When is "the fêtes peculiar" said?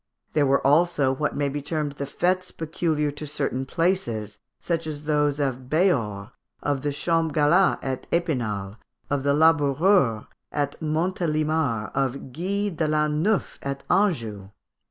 1.91-3.11